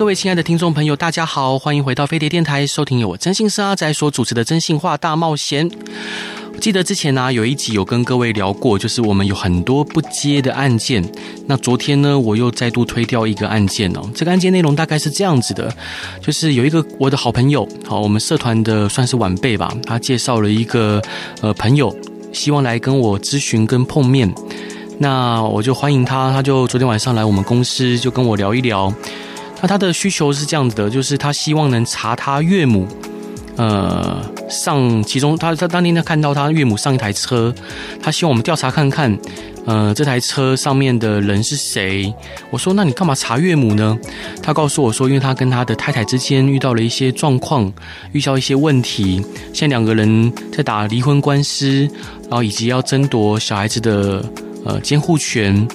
[0.00, 5.68] 各位亲爱的听众朋友，大家好，欢迎回到飞碟电台，收听由我真心是阿宅所主持的《真心话大冒险》。
[6.54, 11.06] 我记得之前呢、有一集有跟各位聊过，就是我们有很多不接的案件。
[11.46, 14.00] 那昨天呢，我又再度推掉一个案件哦。
[14.14, 15.70] 这个案件内容大概是这样子的，
[16.22, 21.02] 就是有一个我的好朋友，好，我们社团的算是晚辈吧，他介绍了一个
[21.42, 21.94] 呃朋友，
[22.32, 24.34] 希望来跟我咨询跟碰面。
[24.96, 28.90] 那我就欢迎他，他就昨天晚上来我们公司，就跟我聊一聊。
[29.62, 32.86] 那他的需求是这样子的，就是他希望能查他岳母，
[33.56, 34.16] 呃，
[34.48, 37.54] 上其中他他当天他看到他岳母上一台车，
[38.02, 39.16] 他希望我们调查看看，
[39.66, 42.12] 呃，这台车上面的人是谁？
[42.50, 43.98] 我说，那你干嘛查岳母呢？
[44.42, 47.70] 他告诉我说，因为他跟他的太太之间遇到了一些状况，
[48.12, 51.86] 遇到一些问题，现在两个人在打离婚官司，
[52.22, 54.24] 然后以及要争夺小孩子的
[54.64, 55.68] 呃监护权。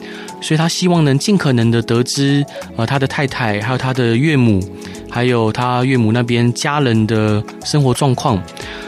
[0.46, 4.64] 所以他希望能尽可能的得知，呃，他的太太，还有他的岳母，
[5.10, 8.40] 还有他岳母那边家人的生活状况。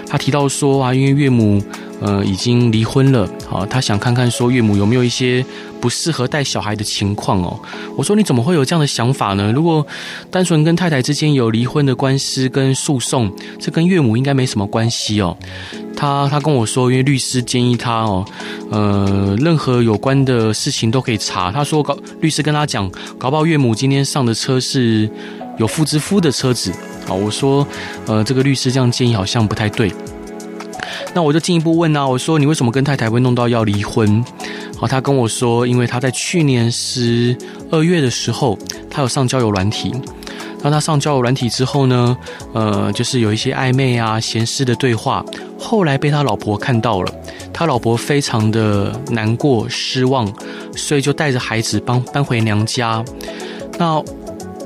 [0.07, 1.59] 他提到说啊，因为岳母，
[1.99, 5.43] 呃，已经离婚了，好，他想看看说岳母有没有一些
[5.81, 7.59] 不适合带小孩的情况哦。
[7.95, 9.51] 我说你怎么会有这样的想法呢？
[9.51, 9.83] 如果
[10.29, 15.35] 单纯跟太太之间有离婚的官司跟诉讼，这跟岳母应该没什么关系哦。
[15.97, 18.23] 他他跟我说，因为律师建议他哦，
[18.69, 21.51] 呃，任何有关的事情都可以查。
[21.51, 25.09] 他说搞律师跟他讲，搞不好岳母今天上的车是
[25.57, 26.71] 有妇之夫的车子。
[27.07, 27.67] 好，我说，
[28.05, 29.91] 呃，这个律师这样建议好像不太对。
[31.15, 34.23] 那我就进一步问啊，我说你为什么跟太太会弄到要离婚？
[34.77, 37.35] 好，他跟我说，因为他在去年十
[37.71, 38.55] 二月的时候，
[38.87, 39.91] 他有上交友软体。
[40.67, 42.17] 当他上交友软体之后呢，
[42.51, 45.23] 呃，就是有一些暧昧啊、闲事的对话，
[45.57, 47.13] 后来被他老婆看到了，
[47.53, 50.29] 他老婆非常的难过、失望，
[50.75, 53.01] 所以就带着孩子搬搬回娘家。
[53.79, 54.03] 那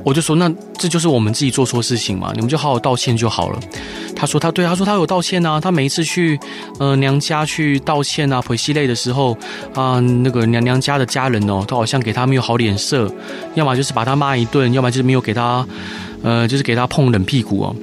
[0.04, 3.60] 我就说，那这就是我们自己做错事情嘛，你们就好好道歉就好了。
[4.16, 6.38] 他说他对，他说他有道歉啊，他每一次去
[6.78, 9.36] 呃娘家去道歉啊、赔西泪的时候
[9.74, 13.12] 啊、那个娘娘家的家人哦，都好像给他没有好脸色，
[13.54, 15.66] 要么就是把他骂一顿，要么就是没有给他
[16.22, 17.76] 呃，就是给他碰冷屁股哦。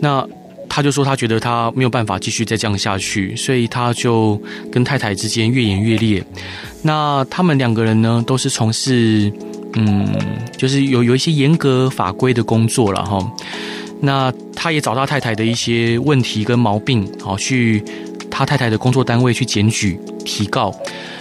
[0.00, 0.24] 那
[0.68, 6.24] 他就说他觉得他没有办法继续再这样下去，所以他就跟太太之间越演越烈。
[6.82, 9.32] 那他们两个人呢，都是从事。
[9.74, 10.08] 嗯，
[10.56, 13.18] 就是有有一些严格法规的工作了哈。
[14.00, 17.82] 那他也找他太太的一些问题跟毛病，好去
[18.30, 20.72] 他太太的工作单位去检举提告。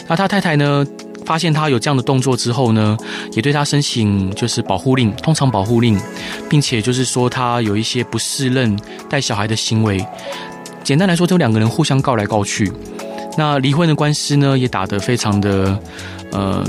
[0.07, 0.85] 那他太太呢，
[1.25, 2.95] 发现他有这样的动作之后呢，
[3.33, 5.99] 也对他申请就是保护令，通常保护令，
[6.47, 8.77] 并且就是说他有一些不适任
[9.09, 10.05] 带小孩的行为。
[10.83, 12.71] 简单来说，就两个人互相告来告去。
[13.35, 15.79] 那离婚的官司呢，也打得非常的
[16.31, 16.63] 嗯。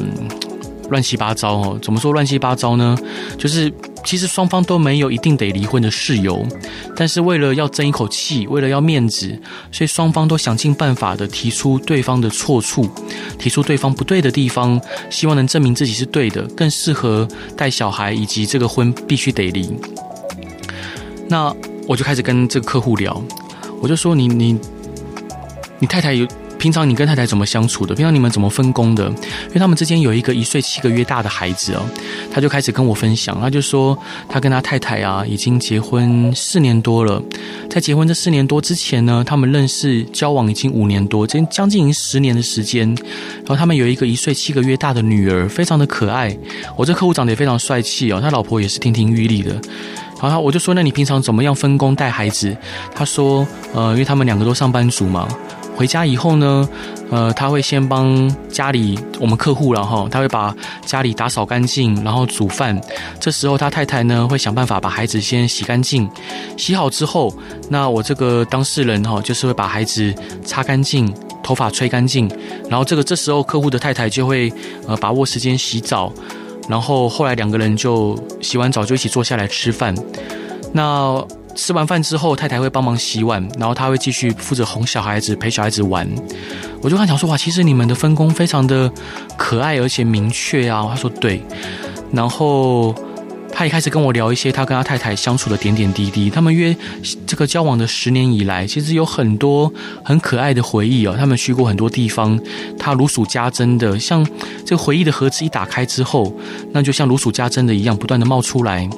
[0.91, 2.97] 乱七八糟哦，怎么说乱七八糟呢？
[3.37, 3.73] 就是
[4.05, 6.47] 其实双方都没有一定得离婚的事由，
[6.97, 9.39] 但是为了要争一口气，为了要面子，
[9.71, 12.89] 所以双方都想尽办法的提出对方的错处，
[13.39, 19.71] 提出对方不对的地方，希望能证明自己是对的，更适合带小孩，以及这个婚必须得离。
[21.29, 21.55] 那
[21.87, 23.23] 我就开始跟这个客户聊，
[23.81, 24.59] 我就说你你
[25.79, 26.27] 你太太有。
[26.59, 27.95] 平常你跟太太怎么相处的？
[27.95, 29.07] 平常你们怎么分工的？
[29.07, 31.83] 因为他们之间有一个一岁七个月大的孩子哦，
[32.33, 33.97] 他就开始跟我分享，他就说
[34.29, 37.23] 他跟他太太啊已经结婚四年多了，
[37.71, 42.89] 在结婚这四年多之前呢，他们认识交往已经五年多，将将近已经十年的时间。
[42.89, 46.37] 然后他们有一个一岁七个月大的女儿，非常的可爱。
[46.77, 49.55] 我这客户长得也非常帅气哦，他老婆也是亭亭玉立的。
[50.21, 52.57] 然后我就说，那你平常怎么样分工带孩子？
[52.93, 55.29] 他说，呃，因为他们两个都上班族嘛。
[55.79, 56.69] 回家以后呢，
[57.09, 60.53] 呃，他会先帮家里我们客户了哈，他会把
[60.85, 62.77] 家里打扫干净，然后煮饭。
[63.21, 66.11] 这时候他太太呢会想办法把孩子先洗干净，
[66.57, 67.33] 洗好之后，
[67.69, 70.13] 那我这个当事人哈就是会把孩子
[70.45, 71.15] 擦干净，
[71.45, 72.29] 头发吹干净，
[72.69, 74.53] 然后这个这时候客户的太太就会
[74.89, 76.13] 呃把握时间洗澡，
[76.69, 79.95] 然后后来两个人就洗完澡就一起坐下来吃饭。
[80.73, 81.25] 那
[81.59, 86.09] 吃完饭之后，太太会帮忙洗碗，然后他会继续负责哄小孩子、陪小孩子玩。
[86.81, 88.89] 我就跟他讲说：“哇，其实你们的分工非常的
[89.37, 91.45] 可爱而且明确啊。”他说：“对。”
[92.13, 92.95] 然后
[93.59, 96.31] 他也开始跟我聊一些他跟他太太相处的点点滴滴。
[96.31, 96.77] 他们约
[97.27, 99.73] 这个交往的十年以来，其实有很多
[100.05, 101.17] 很可爱的回忆哦。
[101.19, 102.39] 他们去过很多地方，
[102.79, 104.25] 他如数家珍的，像
[104.65, 106.33] 这个回忆的盒子一打开之后，
[106.71, 108.89] 那就像如数家珍的一样，不断的冒出来。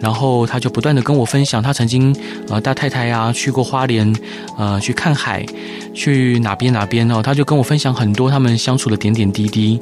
[0.00, 2.14] 然后他就不断的跟我分享，他曾经
[2.48, 4.14] 呃带太太啊去过花莲，
[4.56, 5.44] 呃去看海，
[5.92, 9.76] 去哪边哪边哦，他就跟我分享很多他们相处的点点滴滴，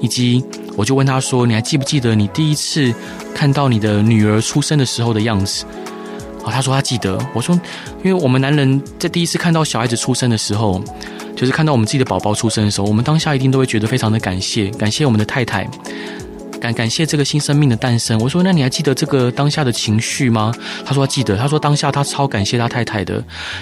[0.00, 0.42] 以及
[0.76, 2.94] 我就问他说，你还记不记得你第一次
[3.34, 5.64] 看到你的女儿出生的时候的样子？
[6.44, 7.18] 啊，他说他记得。
[7.34, 7.58] 我说，
[8.04, 10.80] 因为我们男人在第一次看到小孩子出生的时候，
[11.34, 15.66] 就是看到我们自己的宝宝出生的时候，我们当下一定都会觉得非常的感谢，感谢我们的太太。
[16.58, 18.18] 感感谢这个新生命的诞生。
[18.18, 20.54] 我说，那你还记得这个当下的情绪吗？
[20.86, 21.36] 他说他记得。
[21.36, 23.16] 他说当下他超感谢他太太的，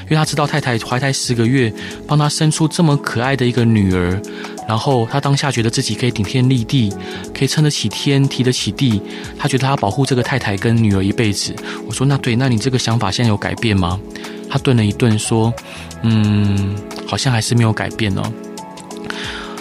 [0.04, 1.72] 因为他知道太太怀胎十个月，
[2.06, 4.20] 帮他生出这么可爱的一个女儿。
[4.66, 6.92] 然后他当下觉得自己可以顶天立地，
[7.32, 9.00] 可以撑得起天，提得起地。
[9.38, 11.54] 他觉得他要保护这个太太跟女儿一辈子。
[11.86, 14.00] 我说那对，那你这个想法现在有改变吗？
[14.48, 15.52] 他顿了一顿说，
[16.02, 16.76] 嗯，
[17.06, 18.22] 好像还是没有改变哦。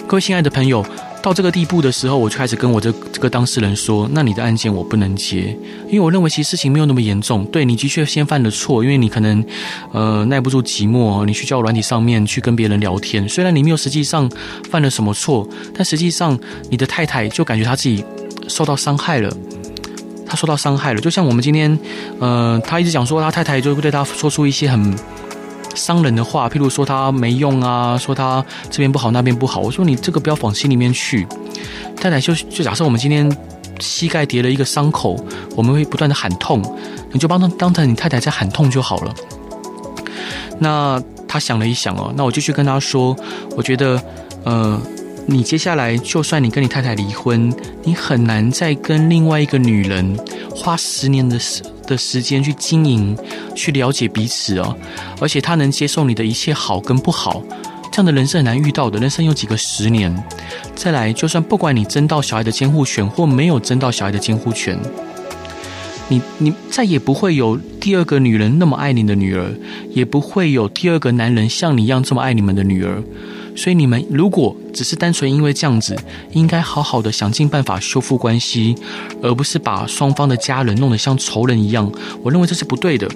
[0.06, 0.84] 各位亲爱的朋友。
[1.24, 5.56] 到这个地步的时候，我就开始跟我这这个当事人说：“那你的案件我不能接，
[5.88, 7.46] 因为我认为其实事情没有那么严重。
[7.46, 9.42] 对，你的确先犯了错，因为你可能
[9.92, 13.26] 呃耐不住寂寞，你去交友软体上面去跟别人聊天。
[13.26, 14.30] 虽然你没有实际上
[14.68, 16.38] 犯了什么错，但实际上
[16.68, 18.04] 你的太太就感觉她自己
[18.46, 19.34] 受到伤害了，
[20.26, 21.00] 她受到伤害了。
[21.00, 21.78] 就像我们今天，
[22.18, 24.94] 呃，他一直讲说他太太就会对他说出一些很。”
[25.74, 29.60] 伤人的话，譬如说他没用啊，说他这边不好那边不好。
[29.60, 31.26] 我说你这个不要往心里面去。
[31.96, 33.30] 太太就就假设我们今天
[33.80, 35.18] 膝盖叠了一个伤口，
[35.56, 36.62] 我们会不断的喊痛，
[37.12, 39.14] 你就帮他当成你太太在喊痛就好了。
[40.58, 43.16] 那他想了一想哦，那我就去跟他说，
[43.56, 44.00] 我觉得
[44.44, 44.80] 呃，
[45.26, 50.16] 你接下来就算你跟你太太离婚，你很难再跟另外一个女人
[50.54, 53.16] 花十年的时的时间去经营，
[53.54, 54.76] 去了解彼此哦，
[55.20, 57.42] 而且他能接受你的一切好跟不好，
[57.92, 58.98] 这样的人是很难遇到的。
[58.98, 60.14] 人生有几个十年，
[60.74, 64.78] 再来，就算不管你争到小孩的监护权或没有争到小孩的监护权，
[66.08, 69.54] 你你再也不会有第二个女人那么爱你的女儿，
[69.90, 73.02] 也不会有第二个男人像你一样这么爱你们的女儿。
[73.56, 75.96] 所以你们如果只是单纯因为这样子，
[76.32, 78.74] 应该好好的想尽办法修复关系，
[79.22, 81.90] 而不是把双方的家人弄得像仇人一样。
[82.22, 83.08] 我认为这是不对的。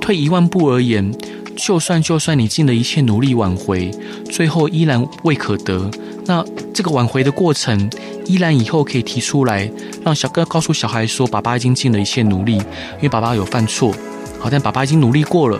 [0.00, 1.14] 退一万步而言，
[1.54, 3.90] 就算就算你尽了一切努力挽回，
[4.30, 5.90] 最后依然未可得，
[6.26, 7.90] 那这个挽回的过程，
[8.26, 9.70] 依然以后可以提出来，
[10.02, 13.94] 让小哥告诉小孩说，爸爸已经尽了一切努力，因为爸爸有犯错，
[14.38, 15.58] 好，但爸爸已经努力过了。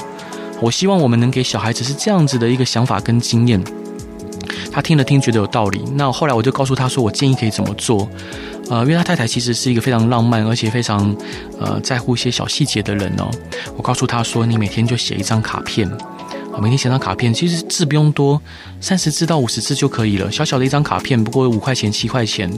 [0.60, 3.62] 我希望我们能给小孩子是这样子的一个想法跟经验。
[4.72, 5.82] 他听了听，觉得有道理。
[5.94, 8.08] 那后来我就告诉他说，我建议可以怎么做。
[8.68, 11.14] 呃，因为他太太其实是一个非常浪漫，而且非常
[11.58, 13.28] 呃在乎一些小细节的人哦。
[13.76, 15.90] 我告诉他说，你每天就写一张卡片，
[16.60, 18.40] 每天写张卡片，其实字不用多，
[18.80, 20.30] 三十字到五十字就可以了。
[20.30, 22.48] 小小的一张卡片，不过五块钱、七块钱。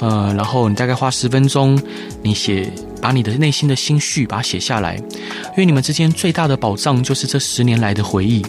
[0.00, 1.80] 呃，然后你大概花十分钟，
[2.22, 2.70] 你写
[3.00, 8.44] 把你的内心的心绪把它写下来，因为你们之间最大的宝藏就是这十年来的回忆。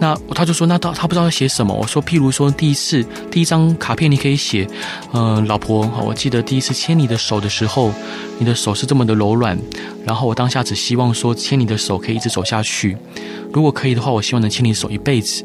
[0.00, 1.74] 那他就说，那他他不知道要写什么。
[1.74, 4.66] 我说，譬如说，第一次第一张卡片，你可以写，
[5.12, 7.92] 呃，老婆，我记得第一次牵你的手的时候，
[8.38, 9.58] 你的手是这么的柔软。
[10.06, 12.96] 然后我当下只希望说，牵你的手可以一直走下去。
[13.52, 15.44] 如果可以的话，我希望能牵你手一辈子。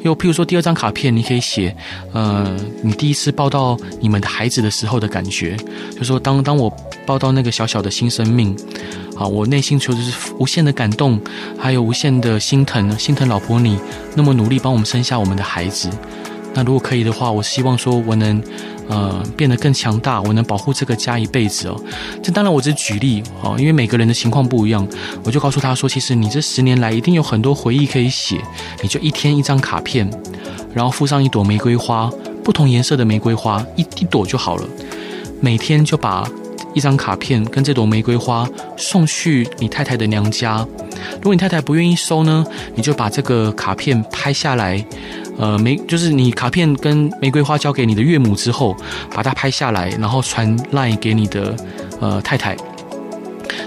[0.00, 1.76] 又譬如说，第二张卡片，你可以写，
[2.14, 5.54] 呃，你第一次抱到你们的孩子的时候的感觉，
[5.98, 8.56] 就说当当我抱到那个小小的新生命。
[9.16, 11.18] 好，我内心就是无限的感动，
[11.58, 13.78] 还有无限的心疼，心疼老婆你
[14.14, 15.88] 那么努力帮我们生下我们的孩子。
[16.52, 18.42] 那如果可以的话，我希望说我能
[18.88, 21.82] 呃变得更强大，我能保护这个家一辈子哦。
[22.22, 24.86] 这当然我只举例哦，因为每个人的情况不一样。
[25.24, 28.38] 我就告诉他说，其实你这十年来一定有很多回忆可以写，
[28.82, 30.10] 你就一天一张卡片，
[30.74, 32.10] 然后附上一朵玫瑰花，
[32.44, 34.66] 不同颜色的玫瑰花，一一朵就好了，
[35.40, 36.26] 每天就把。
[36.76, 40.58] 一张卡片跟这朵玫瑰花送去你太太的娘家。
[41.14, 44.84] 如果你太太不愿意收呢，你就把这个卡片拍下来，
[45.38, 48.76] 呃，玫就是你卡片跟玫瑰花交给你的岳母之后，
[49.14, 51.56] 把它拍下来，然后传赖给你的
[51.98, 52.54] 呃太太。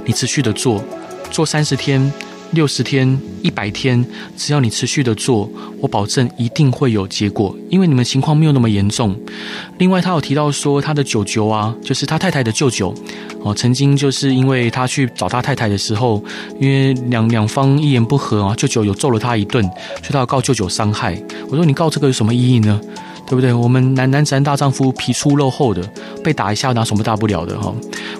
[0.05, 0.83] 你持续的做，
[1.31, 2.13] 做三十天。
[2.51, 4.03] 六十天、一百天，
[4.35, 7.55] 只要你持续的做，我保证一定会有结果。
[7.69, 9.15] 因为你们情况没有那么严重。
[9.77, 12.93] 另外，他有提到说，他的舅舅啊，就是他太太的舅舅，
[13.43, 16.23] 哦，曾经就是因为他去找他太太的时候，
[16.59, 21.21] 因为两两方一言不合啊，舅舅有揍了他一顿，所以他要告舅舅伤害。
[21.49, 22.81] 我说，你告这个有什么意义呢？
[23.27, 23.53] 对不对？
[23.53, 25.87] 我们男男子汉大丈夫，皮粗肉厚的，
[26.23, 27.71] 被打一下拿什么大不了的哈？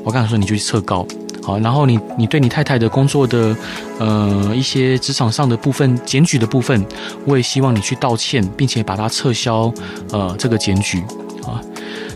[0.04, 1.04] 我刚才说你就去撤告，
[1.50, 3.56] 好，然后你你对你太太的工作的
[3.98, 6.86] 呃一些职场上的部分检举的部分，
[7.26, 9.74] 我也希望你去道歉，并且把它撤销
[10.12, 11.00] 呃这个检举
[11.44, 11.60] 啊。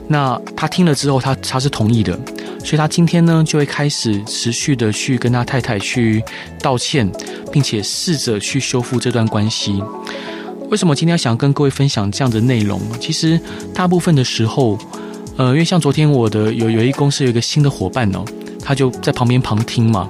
[0.08, 2.14] 那他听了之后，他他是同意的，
[2.64, 6.24] 所以他今天呢就会开始持续的去跟他太太去
[6.62, 7.12] 道歉，
[7.52, 9.82] 并且试着去修复这段关系。
[10.70, 12.80] 为什么今天想跟各位分享这样的内容？
[13.00, 13.40] 其实
[13.74, 14.78] 大部分的时候，
[15.38, 18.24] 呃，因为像昨天我的有有一公司有一个新的伙伴哦，
[18.64, 20.10] 他就在旁边旁听嘛。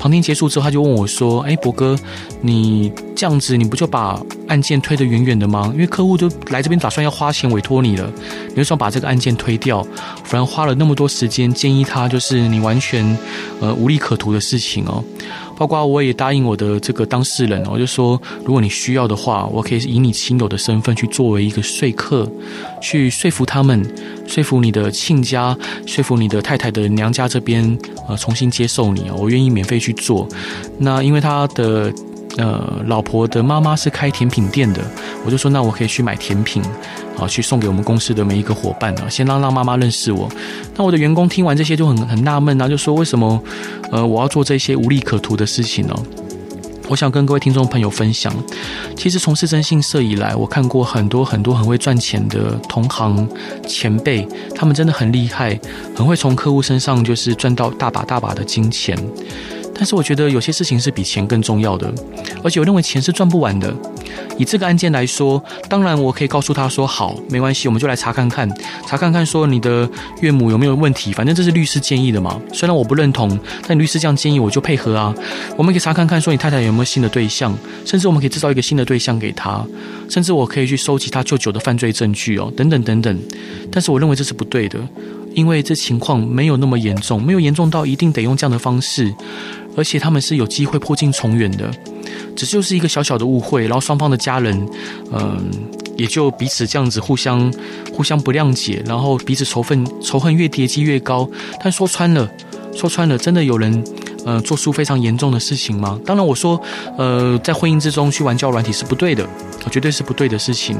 [0.00, 1.94] 旁听结束之后，他就问我说：“哎，博哥，
[2.40, 5.70] 你这样子，你不就把案件推得远远的吗？
[5.74, 8.10] 因为客户就来这边打算要花钱委托你了，
[8.48, 9.86] 你就想把这个案件推掉，
[10.24, 13.04] 反而花了那么多时间建议他，就是你完全
[13.60, 15.04] 呃无利可图的事情哦。”
[15.60, 22.26] 包括我也答应我的这个当事人，我就说，如果你需要的话，我可以以你亲友的身份去作为一个说客，
[22.80, 23.86] 去说服他们，
[24.26, 25.54] 说服你的亲家，
[25.84, 27.78] 说服你的太太的娘家这边，
[28.08, 30.28] 呃，重新接受你哦，我愿意免费去去做。
[30.78, 31.92] 那因为他的。
[32.38, 34.80] 呃，老婆的妈妈是开甜品店的，
[35.26, 36.62] 我就说那我可以去买甜品，
[37.18, 40.28] 啊，去送给我们公司的每一个伙伴啊，先让让妈妈认识我。
[40.76, 43.42] 那我的员工听完这些就很很纳闷啊，就说为什么
[43.90, 45.94] 呃我要做这些无利可图的事情呢？
[46.88, 48.32] 我想跟各位听众朋友分享，
[48.96, 53.28] 其实从事征信社以来，我看过很多很多很会赚钱的同行
[53.66, 55.58] 前辈，他们真的很厉害，
[55.96, 58.96] 很会从客户身上就是赚到大把大把的金钱。
[59.80, 61.90] 但是我觉得有些事情是比钱更重要的，
[62.44, 63.74] 而且我认为钱是赚不完的。
[64.36, 68.46] 以这个案件来说，当然我可以告诉他说：“好，没关系，我们就来查看看，
[68.86, 69.88] 查看看说你的
[70.20, 71.14] 岳母有没有问题。
[71.14, 75.14] 反正这是律师建议的嘛，虽然我不认同，但律师这样建议我就配合啊。
[75.56, 77.56] 我们可以查看看说你太太有没有新的对象，
[77.86, 79.64] 甚至我们可以制造一个新的对象给他，
[80.10, 83.18] 甚至我可以去收集他舅舅的犯罪证据哦，等等等等。
[83.72, 84.78] 但是我认为这是不对的，
[85.32, 89.10] 因为这情况没有那么严重，没有严重到一定得用这样的方式。”
[89.76, 91.70] 而且他们是有机会破镜重圆的，
[92.36, 94.68] 只是就是一个小小的误会，然后双方的家人，
[95.12, 95.50] 嗯、
[95.96, 97.52] 也就彼此这样子互相
[97.92, 101.28] 互相不谅解，然后彼此仇恨仇恨越叠积越高。
[101.62, 102.28] 但说穿了，
[102.74, 103.84] 说穿了，真的有人
[104.24, 105.98] 呃做出非常严重的事情吗？
[106.04, 106.60] 当然，我说
[106.98, 109.28] 呃在婚姻之中去玩交友软体是不对的，
[109.70, 110.76] 绝对是不对的事情。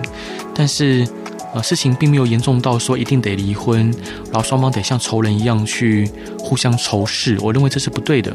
[0.54, 1.06] 但是。
[1.54, 3.90] 呃，事情并没有严重到说一定得离婚，
[4.32, 7.36] 然后双方得像仇人一样去互相仇视。
[7.40, 8.34] 我认为这是不对的。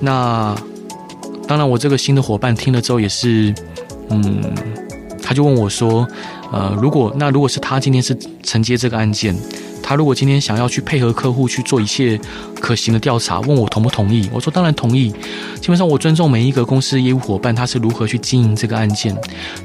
[0.00, 0.54] 那
[1.46, 3.54] 当然，我这个新的伙伴听了之后也是，
[4.10, 4.42] 嗯，
[5.22, 6.06] 他就问我说，
[6.52, 9.36] 呃，如果那如果是他今天是承接这个案件。
[9.86, 12.18] 他如果今天想要去配合客户去做一些
[12.58, 14.30] 可行的调查，问我同不同意？
[14.32, 15.10] 我说当然同意。
[15.60, 19.14] 基本上我尊重每一个公司业务伙伴他是如何去经营这个案件，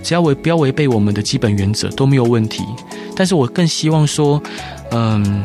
[0.03, 2.63] 只要违不要违背我们的基本原则都没有问题。
[3.15, 4.43] 但是我更希望说，
[4.91, 5.41] 嗯，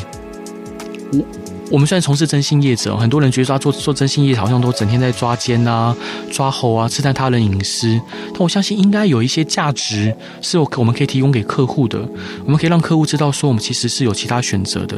[1.12, 1.43] 我。
[1.70, 5.96] 我们虽然从事征信业者，很多人觉得说做做征信业好像都整天在抓奸啊、
[6.30, 8.00] 抓猴啊、刺探他人隐私，
[8.32, 11.98] 但我相信应该有一些价值是我我们可以提供给客户的，
[12.44, 14.96] 我们可以让客户知道说我们其实是有其他选择的。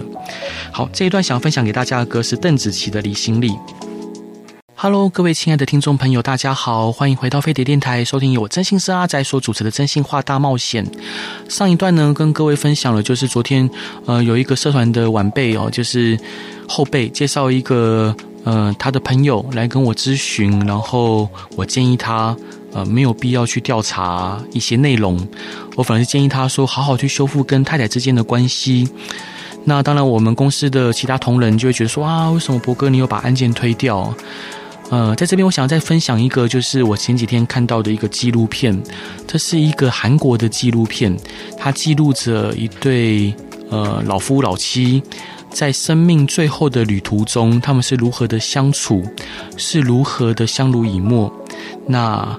[0.73, 3.51] 好，这一段想要分享给大家的歌是邓紫棋的《离心力》。
[4.79, 10.85] Hello，各位亲爱的听众朋友，大家好，欢迎回到飞碟电台，收听由我征信师阿宅所主持的《真心话大冒险》。
[11.49, 13.69] 上一段呢，跟各位分享了，就是昨天
[14.05, 16.21] 呃有一个社团的晚辈哦，就是
[16.69, 18.15] 后辈介绍一个
[18.45, 22.37] 呃他的朋友来跟我咨询，然后我建议他
[22.75, 25.27] 呃没有必要去调查一些内容，
[25.75, 28.87] 我反而是建议他说好好去修复跟太太之间的关系。
[29.65, 34.15] 那当然，我们公司的其他同仁就会觉得说啊，为什么博哥你有把案件推掉？
[34.91, 38.81] 呃，在这边我想再分享一个，就是我前几天看到的一个纪录片，
[39.27, 41.17] 这是一个韩国的纪录片，
[41.59, 43.35] 它记录着一对
[43.71, 45.03] 呃老夫老妻
[45.51, 49.03] 在生命最后的旅途中，他们是如何的相处，
[49.57, 51.33] 是如何的相濡以沫。
[51.87, 52.39] 那。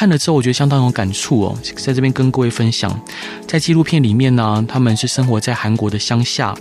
[0.00, 2.98] 看了之后，我觉得相当有感触哦，在这边跟各位分享，
[3.46, 6.56] 在纪录片里面呢，他们是生活在韩国的乡下，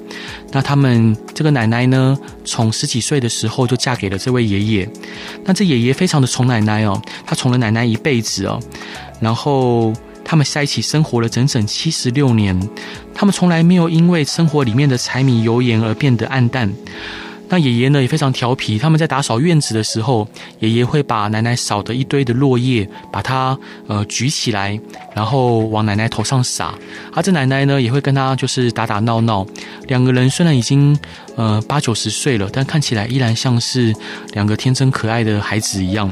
[0.51, 4.89] 那他们这个奶奶呢，从十几岁的时候就嫁给了这位爷爷，
[5.45, 8.59] 那这爷爷非常的宠奶奶哦，他宠了奶奶一辈子哦，
[9.21, 9.93] 然后
[10.25, 12.59] 他们在一起生活了整整七十六年，
[13.15, 16.69] 他们从来没有因为生活里面的柴米油盐而变得暗淡。
[17.49, 20.27] 那爷爷呢也非常调皮，他们在打扫院子的时候，
[20.59, 24.79] 爷爷会把奶奶扫的一堆的落叶，把它呃举起来，
[25.15, 26.73] 然后往奶奶头上撒。
[27.13, 29.45] 而这奶奶呢也会跟他就是打打闹闹。
[29.87, 30.97] 两个人虽然已经
[31.35, 33.93] 呃八九十岁了，但看起来依然像是
[34.33, 36.11] 两个天真可爱的孩子一样。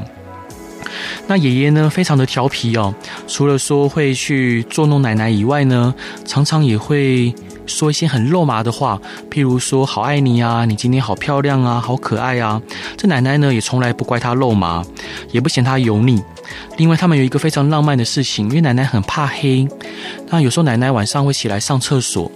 [1.26, 2.94] 那爷爷呢，非常的调皮哦，
[3.26, 7.32] 除了说会去捉弄奶奶以外呢，常常也会
[7.68, 12.60] 说一些很肉麻的话，譬如说“好爱你啊，你今天好漂亮啊，好可爱啊”。
[12.96, 14.82] 这奶奶呢，也从来不怪她肉麻，
[15.30, 16.20] 也不嫌她油腻。
[16.78, 19.68] 另外，他们有一个非常浪漫的事情，因为奶奶很怕黑，
[20.30, 22.30] 那有时候奶奶晚上会起来上厕所。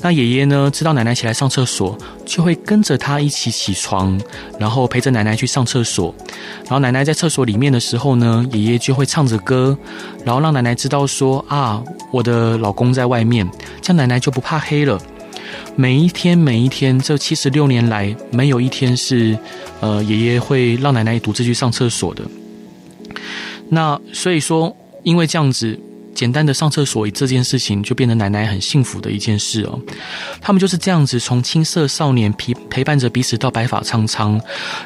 [0.00, 4.20] 那爷爷呢，知道奶奶起来上厕所，就会跟着她一起起床，
[4.58, 6.14] 然后陪着奶奶去上厕所。
[6.64, 9.76] 然后奶奶在厕所里面的时候呢，爷爷就会唱着歌，
[10.24, 13.48] 然后让奶奶知道说啊，我的老公在外面，
[13.80, 15.00] 这样奶奶就不怕黑了。
[15.76, 19.38] 每一天，每一天，这七十六年来，没有一天是
[19.80, 22.22] 呃爷爷会让奶奶独自去上厕所的。
[23.70, 25.78] 那所以说，因为这样子。
[26.14, 29.78] 简单的上厕所这件事情，就变得奶奶很幸福的一件事哦。
[30.40, 34.40] 他们就是这样子，从青涩少年陪陪伴着彼此到白发苍苍，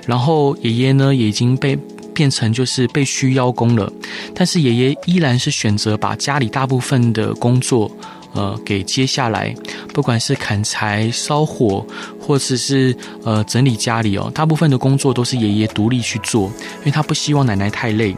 [0.07, 1.79] 然后爷爷呢也已经被
[2.15, 3.93] 变成就是被需邀功了，
[4.35, 7.91] 但是爷爷依然是选择把家里大部分的工作
[8.33, 9.55] 呃给接下来，
[9.95, 11.87] 不管是砍柴、烧火，
[12.21, 16.47] 或者是呃整理家里哦，大部分的工作都是爷爷独立去做，
[16.79, 18.17] 因为他不希望奶奶太累。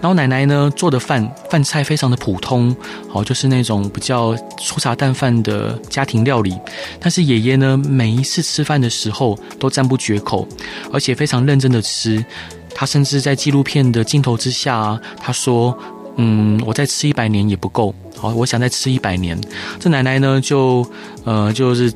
[0.00, 2.74] 然后奶奶呢做的饭饭菜非常的普通，
[3.08, 6.56] 好，就是那种比较粗茶淡饭的家庭料理。
[7.00, 10.46] 但是爷爷呢每一次吃饭的时候都赞不绝口，
[10.92, 12.24] 而且非常认真的吃。
[12.74, 15.76] 他甚至在纪录片的镜头之下，他说
[16.16, 19.40] ：“嗯，我再吃一百年也不够，好，我想再吃一百年。”
[19.80, 20.86] 这奶奶呢就
[21.24, 21.92] 呃就是。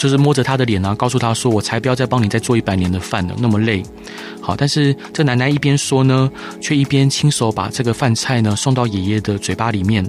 [0.00, 3.82] 就是摸着他的脸啊，告诉他说：“我才不要再帮你再做一百年的饭了，那么累。”
[4.40, 10.08] 好，但是这奶奶一边说呢，却一边亲手把这个饭菜呢送到爷爷的嘴巴里面。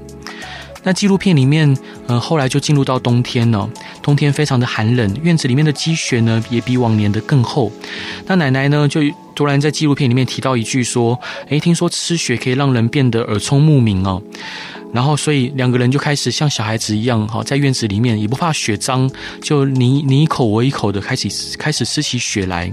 [0.84, 3.70] 那纪录片里面，呃，后来就进入到冬天了，
[4.02, 7.70] 冬天非常的寒冷，院子里面的积雪呢也比往年的更厚。
[8.28, 9.02] 那奶奶呢就
[9.36, 11.20] 突然在纪录片里面提到一句说
[11.52, 14.24] ：“诶，听说吃雪可以让人变得耳聪目明哦。”
[14.94, 19.10] 然后，所以两个人就开始像小孩子一样，哈，在院子里面也不怕雪脏，
[19.42, 22.72] 就你你一口我一口的开始开始吃起雪来。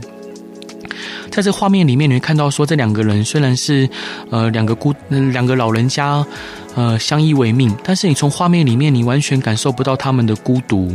[1.31, 3.89] 在这画面里面，你会看到说，这两个人虽然是
[4.31, 6.27] 呃两个孤两个老人家，
[6.75, 10.92] 呃相依为命，但是你从画面里面，你完全感受不到他们的孤独，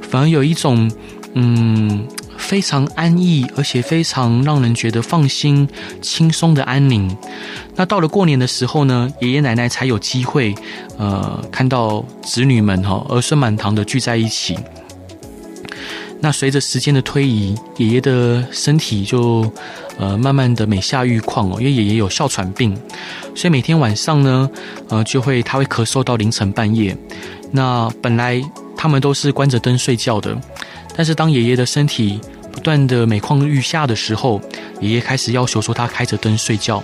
[0.00, 0.90] 反而有一种
[1.34, 2.06] 嗯。
[2.42, 5.66] 非常安逸，而且非常让人觉得放心、
[6.02, 7.16] 轻松的安宁。
[7.76, 10.54] 那到了过年的时候呢，爷爷奶奶才有机会，
[10.98, 14.58] 呃，看到子女们哈儿孙满堂的聚在一起。
[16.20, 19.50] 那随着时间的推移，爷爷的身体就
[19.98, 22.76] 呃慢慢的每下愈况哦，因为爷爷有哮喘病，
[23.34, 24.50] 所以每天晚上呢，
[24.88, 26.96] 呃，就会他会咳嗽到凌晨半夜。
[27.50, 28.40] 那本来
[28.76, 30.38] 他们都是关着灯睡觉的。
[30.94, 32.20] 但是当爷爷的身体
[32.52, 34.40] 不断的每况愈下的时候，
[34.80, 36.82] 爷爷开始要求说他开着灯睡觉，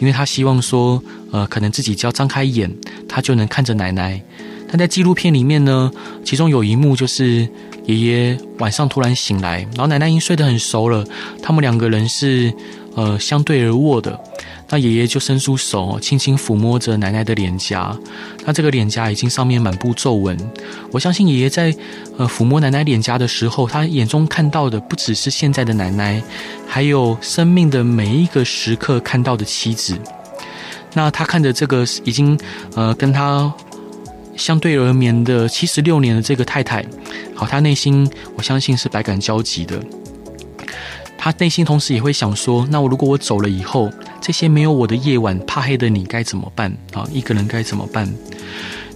[0.00, 2.70] 因为他希望说，呃，可能自己只要张开眼，
[3.08, 4.20] 他就能看着奶奶。
[4.68, 5.90] 但在纪录片里面呢，
[6.24, 7.48] 其中有一幕就是
[7.84, 11.04] 爷爷晚上突然醒来，然后奶奶已经睡得很熟了，
[11.40, 12.52] 他们两个人是
[12.96, 14.18] 呃相对而卧的。
[14.68, 17.96] 那爷爷就伸出手，轻轻抚摸着奶奶的脸颊。
[18.44, 20.36] 那这个脸颊已经上面满布皱纹。
[20.90, 21.72] 我相信爷爷在
[22.16, 26.20] 呃抚摸奶奶脸颊的时候，他眼中看到的不只是现在的奶奶，
[26.66, 29.96] 还有生命的每一个时刻看到的妻子。
[30.94, 32.36] 那他看着这个已经
[32.74, 33.52] 呃跟他
[34.36, 36.84] 相对而眠的七十六年的这个太太，
[37.34, 39.80] 好，他内心我相信是百感交集的。
[41.18, 47.06] 他内心同时也会想说：那我如果我走了以后，这些没有我的夜晚，怕黑的你该怎么办啊？
[47.12, 48.12] 一个人该怎么办？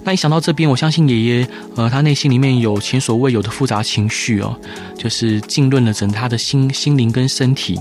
[0.02, 4.58] 那一想到这边，我相信爷爷，呃，他内心里面有前所未有的复杂情绪哦，
[4.96, 7.78] 就是浸润了整他的心、心灵跟身体。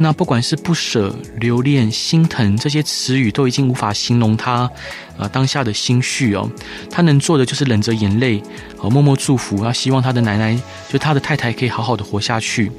[0.00, 4.70] 那不管是不舍、留恋、心疼这些词语，都已经无法形容他
[5.16, 6.48] 呃当下的心绪哦。
[6.90, 8.40] 他能做的就是忍着眼泪，
[8.80, 10.56] 呃，默默祝福，他希望他的奶奶，
[10.88, 12.70] 就他的太太，可以好好的活下去。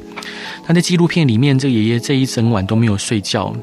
[0.63, 3.53] 他在纪录片里面，这爷爷这一整晚都没有睡觉。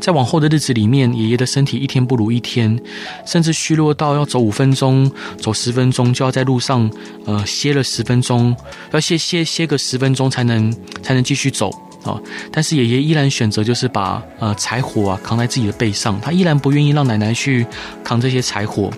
[0.00, 2.78] 在往后的日子里面，爷爷的身体一天不如一天，
[3.24, 6.90] 甚至虚弱到要走五分钟、走十分钟就要在路上
[7.24, 8.56] 呃歇了十分钟，
[8.92, 11.70] 要歇歇歇个十分钟才能才能继续走
[12.04, 12.20] 啊、
[12.52, 17.66] 但是爷爷依然选择就是把呃柴火啊扛在自己的背上，他依然不愿意让奶奶去
[18.04, 18.92] 扛这些柴火，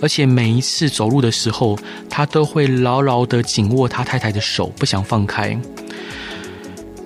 [0.00, 1.78] 而且每一次走路的时候，
[2.10, 5.56] 他都会牢牢的紧握他太太的手，不想放开。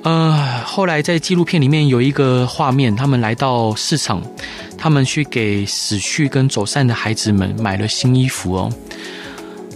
[0.02, 4.20] 呃，后来在纪录片里面有一个画面，他们来到市场，
[4.76, 8.72] 他们去给死去跟走散的孩子们买了新衣服哦。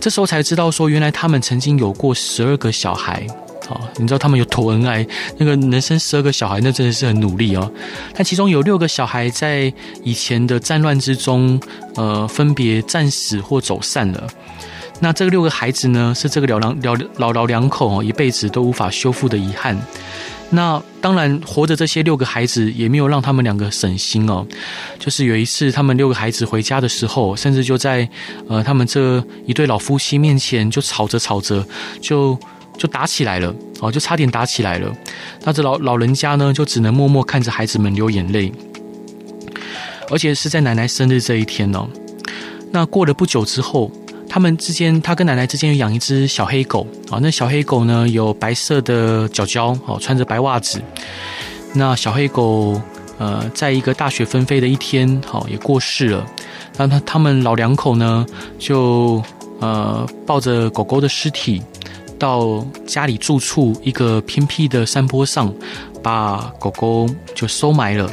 [0.00, 3.24] 这时候才知道说，原来他们曾经有过十二个小孩，
[3.68, 5.06] 哦，你知道他们有多恩爱？
[5.38, 7.70] 那个能生十二个小孩，那真的是很努力哦。
[8.12, 11.60] 但其中有六个小孩在以前的战乱之中，
[11.94, 14.28] 呃，分别战死或走散了。
[14.98, 19.76] 那这个六个孩子呢，是这个老两老老老两口哦，一辈子都无法修复的遗憾。
[20.50, 24.46] 那当然，活着这些六个孩子也没有让他们两个省心哦。
[24.98, 28.08] 就是有一次，他们六个孩子回家的时候，甚至就在
[28.48, 31.66] 呃他们这一对老夫妻面前就吵着吵着，
[32.00, 32.38] 就
[32.78, 34.90] 就打起来了哦，就差点打起来了。
[35.42, 38.52] 那这老老人家呢，就只能默默看着孩子们流眼泪，
[40.10, 41.88] 而且是在奶奶生日这一天哦。
[42.70, 43.90] 那过了不久之后。
[44.36, 47.18] 他们之间，他跟奶奶之间有养一只小黑狗啊。
[47.22, 50.78] 那小黑狗呢，有白色的脚脚，哦，穿着白袜子。
[51.72, 52.78] 那小黑狗，
[53.16, 56.26] 呃，在一个大雪纷飞的一天，好，也过世了。
[56.76, 58.26] 那他他们老两口呢，
[58.58, 59.22] 就
[59.58, 61.62] 呃抱着狗狗的尸体，
[62.18, 65.50] 到家里住处一个偏僻的山坡上，
[66.02, 68.06] 把狗狗就收埋了。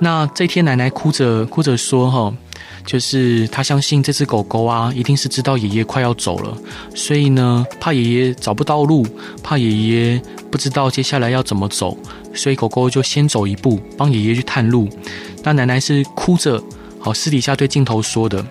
[0.00, 2.34] 那这天，奶奶哭着哭着说：“哈。”
[2.86, 6.56] 就是他相信这只狗狗啊，一定是知道爷爷快要走了，
[6.94, 9.04] 所以呢，怕爷爷找不到路，
[9.42, 11.98] 怕爷爷不知道接下来要怎么走，
[12.32, 14.88] 所以狗狗就先走一步，帮爷爷去探路。
[15.42, 16.62] 那奶奶是哭着，
[17.00, 18.44] 好私底下对镜头说的，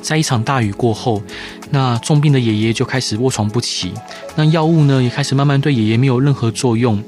[0.00, 1.22] 在一场大雨过后，
[1.70, 3.92] 那重病的爷爷就开始卧床不起，
[4.34, 7.02] 那药物呢也开始慢慢对爷爷没有任何作用。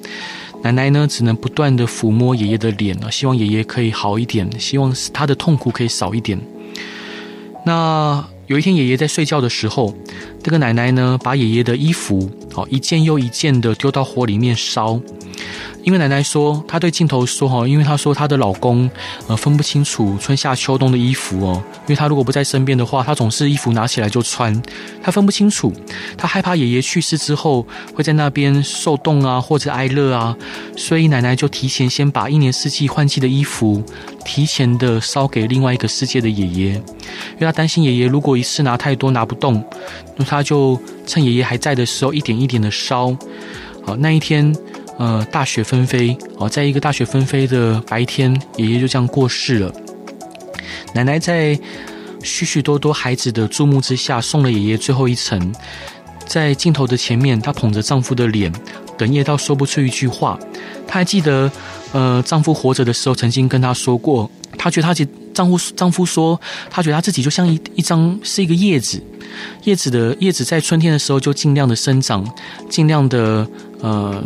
[0.67, 6.37] 奶奶呢，只能不断的抚摸爷爷的脸了，希望爷爷可以好一点，希望他的痛苦可以少一点。
[7.65, 9.95] 那有一天，爷爷在睡觉的时候，
[10.43, 15.01] 这个奶奶呢，把爷爷的衣服，好一件又一件的丢到火里面烧。
[15.83, 18.91] 因为奶奶说，她对镜头说哈，因为她说她的老公
[19.29, 24.61] 呃分不清楚春夏秋冬的衣服哦，因为她如果不在身边的话，她总是衣服拿起来就穿，
[25.01, 25.73] 她分不清楚，
[26.19, 30.37] 她害怕爷爷去世之后会在那边受冻啊或者挨热啊，
[30.77, 33.81] 所以奶奶就提前先把一年四季换季的衣服
[34.25, 39.65] 提前的烧给另外一个世界的爷爷，因为她担心爷爷如果一次拿太多拿不动，
[40.17, 43.17] 那她就趁爷爷还在的时候一点一点的烧，
[43.85, 44.53] 好那一天。
[44.99, 49.73] 呃，大雪纷飞哦，在一个大雪纷飞的白天，爷爷就这样过世了。
[50.95, 51.59] 奶奶在
[52.23, 55.55] 许许多多孩子的注目之下，送了爷爷最后一程。
[56.27, 58.51] 在镜头的前面，她捧着丈夫的脸，
[58.97, 60.39] 哽咽到说不出一句话。
[60.87, 61.53] 她还记得，
[61.93, 69.01] 呃，丈夫活着的时候曾经跟她说过，她觉得她自丈夫丈夫说，她觉得她自己就像一一张是一个叶子，
[69.65, 72.27] 叶子的叶子在春天的时候就尽量的生长，
[72.71, 73.47] 尽量的
[73.83, 74.25] 呃。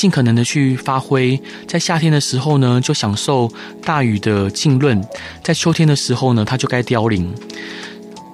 [0.00, 3.52] 尽可能的去发挥，在夏天的时候呢，就享受
[3.84, 4.98] 大雨的浸润；
[5.44, 7.30] 在秋天的时候呢，他就该凋零。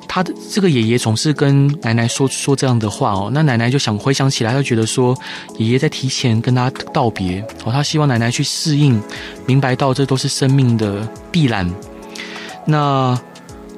[0.06, 5.12] 他的这个爷爷总是跟奶奶说说这样的话哦，那奶奶就想回想起来，他觉得说
[5.58, 9.02] 爷爷在提前跟他道别哦，他希望奶奶去适应，
[9.44, 11.68] 明白到这都是生命的必然。
[12.64, 13.20] 那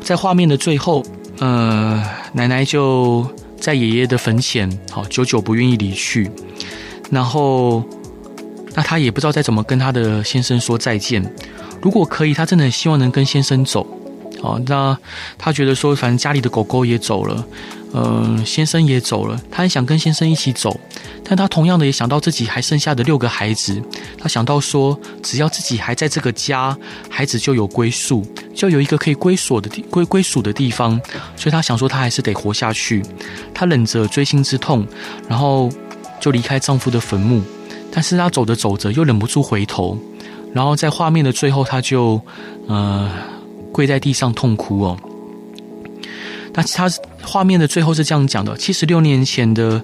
[0.03, 1.03] 在画面的最后，
[1.39, 3.27] 呃，奶奶就
[3.59, 6.31] 在爷爷的坟前，好久久不愿意离去。
[7.11, 7.83] 然后，
[8.75, 11.23] 那她也不知道再怎么跟她的先生说再见。
[11.81, 13.87] 如果可以，她真的希望能跟先生走。
[14.43, 14.97] 哦，那
[15.37, 17.45] 她觉得说，反正家里的狗狗也走了，
[17.93, 20.79] 呃，先生也走了，她很想跟先生一起走。
[21.25, 23.83] 但她同样的也想到自己还剩下的六个孩子，
[24.17, 26.77] 她想到说，只要自己还在这个家，
[27.09, 31.01] 孩子就有归宿，就有一个可以归所的地归归属的地方。
[31.35, 33.03] 所以她想说，她还是得活下去。
[33.53, 34.87] 她忍着锥心之痛，
[35.29, 35.69] 然后。
[36.21, 37.43] 就离开丈夫的坟墓，
[37.93, 39.99] 但是她走着走着又忍不住回头，
[40.53, 42.21] 然后在画面的最后，她就
[42.67, 43.11] 呃
[43.73, 44.99] 跪在地上痛哭哦。
[46.55, 46.91] 那她
[47.23, 49.83] 画面的最后是这样讲的：七十六年前的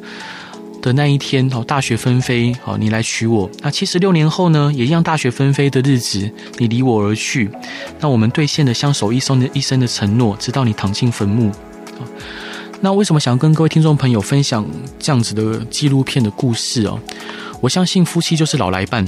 [0.83, 3.49] 的那一天哦，大雪纷飞哦，你来娶我。
[3.61, 7.51] 那七十六年后呢，也一样大雪纷飞的日子，你离我而去。
[8.01, 11.51] 那我们兑现了相守一生的一生的承诺，直到你躺进坟墓。
[12.85, 14.62] 那为什么想要跟各位听众朋友分享
[14.99, 17.01] 这样子的纪录片的故事哦？
[17.62, 19.03] 我相信夫妻就是老来伴。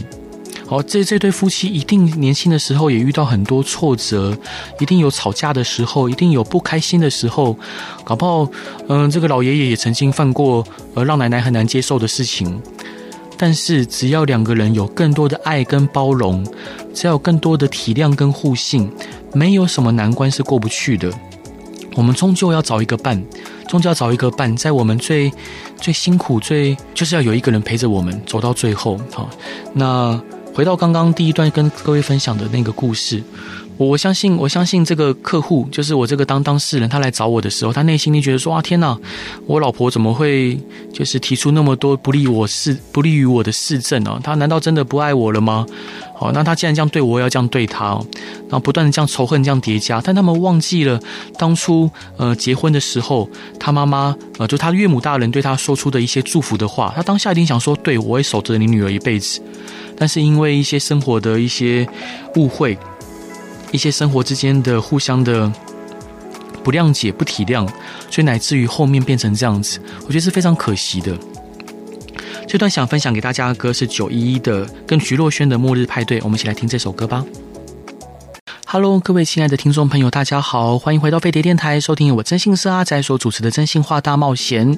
[0.67, 4.35] 好，这这对夫妻一定年轻的时候也遇到很多挫折，
[4.81, 7.55] 一定有吵架的时候，一定有不开心的时候。
[8.03, 8.51] 搞不好，
[8.89, 12.59] 嗯，这个老爷爷也曾经犯过呃让奶奶很难接受的事情。
[13.37, 16.43] 但是只要两个人有更多的爱跟包容，
[16.95, 18.91] 只要有更多的体谅跟互信，
[19.35, 21.13] 没有什么难关是过不去的。
[21.95, 23.23] 我们终究要找一个伴，
[23.69, 25.33] 终究要找一个伴，在我们最
[25.81, 28.99] 最辛苦、最就是要有一个人陪着我们走到最后。
[29.13, 29.29] 好，
[29.73, 30.21] 那
[30.55, 33.23] 回到刚刚第一段跟各位分享的那个故事，
[33.79, 38.99] 我相信，我相信这个客户就是我这个当当事人，他来找我的时候，他内心里觉得说：啊，天哪，
[39.47, 40.59] 我老婆怎么会
[40.93, 44.19] 就是提出那么多不利我事、不利于我的事证呢？
[44.25, 45.67] 他难道真的不爱我了吗？
[46.15, 47.89] 好，那他既然这样对，我要这样对他，
[48.49, 50.99] 然后不断的这样仇恨这样叠加，但他们忘记了
[51.37, 53.29] 当初呃结婚的时候，
[53.61, 59.43] 他妈妈呃就他岳母大人对他说出的一些祝福的话，他当下一定想说：对，我会守着你女儿一辈子。
[59.99, 61.87] 但是因为一些生活的一些
[62.37, 62.79] 误会。
[63.77, 65.53] 一些生活之间的互相的
[66.65, 67.65] 不谅解、不体谅，
[68.11, 71.17] 所以乃至于后面变成这样子，我觉得是非常可惜的。
[72.49, 77.25] 这段想分享给大家的歌是九一一的，跟徐若瑄的《末日派对》，我们一起来听这首歌吧。
[78.77, 84.71] Hello，各位亲爱的听众朋友，大家好，欢迎回到飞碟电台，收听我征信社阿宅所主持的《真心话大冒险》。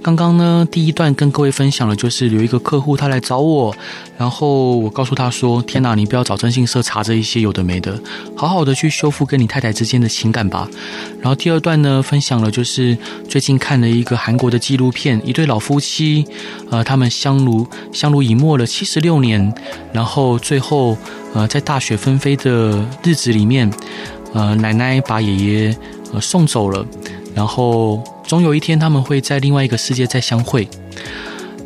[0.00, 3.74] 刚刚呢，第一段跟各位分享了，就是有一个客户他来找我，
[4.16, 8.00] 然后我告诉他说：“天哪，你不要找征信社查这一些有的没的，
[8.36, 10.68] 好好的去修复跟你太太之间的情感吧。”
[11.20, 12.96] 然后第二段呢，分享了就是
[13.28, 16.24] 最近看了一个韩国的纪录片，一对老夫妻，
[16.70, 19.52] 呃，他们相濡相濡以沫了七十六年，
[19.92, 20.96] 然后最后。
[21.34, 23.70] 呃，在大雪纷飞的日子里面，
[24.34, 25.76] 呃，奶奶把爷爷
[26.12, 26.84] 呃送走了，
[27.34, 30.68] 然后总有一天他们会在另外一个世界再相会。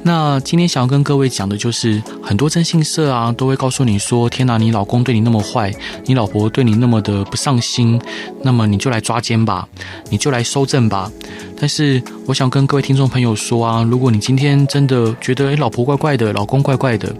[0.07, 8.01] 那今天想要跟各位讲的就是，很多征信社啊都会告诉你说：“天哪，你老公对你那么坏，你老婆对你那么的不上心，
[8.41, 9.69] 那么你就来抓奸吧，
[10.09, 11.11] 你就来收证吧。”
[11.59, 17.13] 但是我想跟各位听众朋友说啊，如果你今天真的觉得诶，老婆怪怪的，老公怪怪的，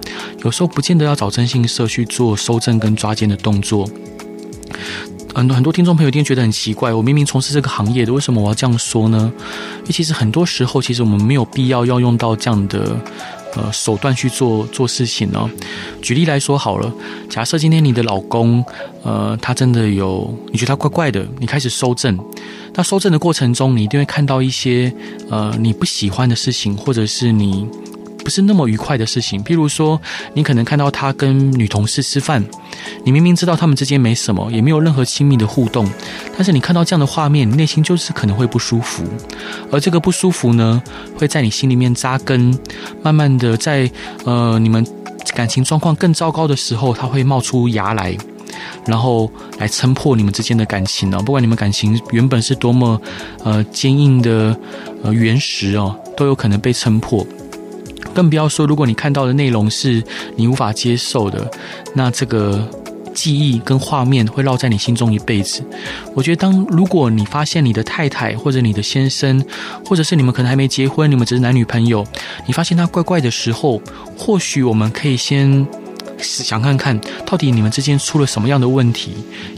[0.45, 3.91] 有时候不见得要找征信社去做收证跟抓奸的动作。
[5.37, 9.31] 很多很多听众朋友一定觉得很奇怪，我明明从事这个行业的，为什么我要这样说呢？
[9.81, 12.97] 因为其实很多时候，其实我们没有必要要用到这样的
[13.55, 15.51] 呃手段去做做事情呢。
[16.01, 16.91] 举例来说好了，
[17.29, 18.65] 假设今天你的老公
[19.03, 22.19] 呃他真的有你觉得他怪怪的，你开始收证，
[22.73, 24.91] 那收证的过程中，你一定会看到一些
[25.29, 27.67] 呃你不喜欢的事情，或者是你。
[28.27, 30.03] 不是那么愉快的事情，譬如说，
[30.35, 32.45] 你可能看到他跟女同事吃饭，
[33.05, 35.89] 你明明知道他们之间没什么，也没有任何亲密的互动，
[36.35, 39.05] 但是你看到这样的画面，你内心就是可能会不舒服，
[39.71, 40.83] 而这个不舒服呢，
[41.17, 42.53] 会在你心里面扎根，
[43.01, 43.89] 慢慢的在
[44.25, 44.85] 呃你们
[45.33, 48.17] 感情状况更糟糕的时候，它会冒出芽来，
[48.87, 51.23] 然后来撑破你们之间的感情呢。
[51.25, 53.01] 不管你们感情原本是多么
[53.45, 54.59] 呃坚硬的
[55.05, 57.25] 呃原石哦，都有可能被撑破。
[58.17, 60.03] 更不要说，如果你看到的内容是
[60.37, 61.51] 你无法接受的，
[61.95, 62.67] 那这个
[63.13, 65.63] 记忆跟画面会烙在你心中一辈子。
[66.15, 69.45] 我觉得，当如果你发现你的太太或者你的先生，
[69.85, 72.03] 或者是你们可能还没结婚，你们只是男女朋友，
[72.47, 73.83] 你发现他怪怪的时候，
[74.17, 75.67] 或许我们可以先。
[76.19, 79.13] 想看看到底你们之间出了什么样的问题，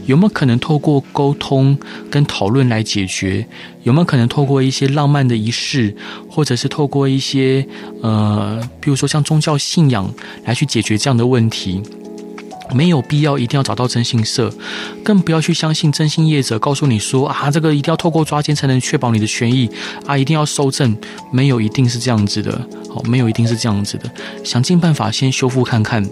[0.05, 1.77] 有没有可能透过沟通
[2.09, 3.45] 跟讨论来解决？
[3.83, 5.95] 有没有可能透过一些浪漫的仪式，
[6.29, 7.65] 或者是透过一些
[8.01, 11.81] 呃，比如说像宗教信仰来去解决这样的问题？
[12.73, 14.51] 没有必要一定要找到征信社，
[15.03, 19.69] 更不要去相信征信业者告诉你说啊，这个一定要透过抓奸才能确保你的权益
[20.05, 20.95] 啊，一定要收证，
[21.31, 22.61] 没有一定是这样子的，
[22.93, 24.09] 好，没有一定是这样子的，
[24.43, 26.03] 想尽办法先修复看看。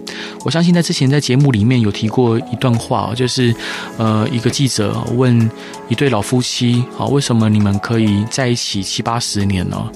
[0.44, 3.54] 我相信在之前在节目里面有提过一段话，就是
[3.96, 5.50] 呃，一个记者问
[5.88, 9.90] 一对老夫妻啊，为什么你们可以在一起七八十年呢？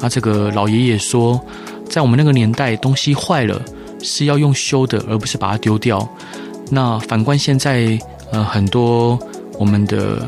[0.00, 1.40] 啊，这个老爷爷说，
[1.88, 3.60] 在我们那个年代，东西坏了。
[4.02, 6.08] 是要用修的，而不是把它丢掉。
[6.70, 7.98] 那反观现在，
[8.30, 9.18] 呃，很多
[9.58, 10.26] 我们的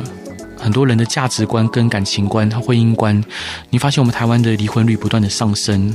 [0.56, 3.22] 很多人的价值观跟感情观、婚姻观，
[3.68, 5.94] 你发现我们台湾的离婚率不断的上升。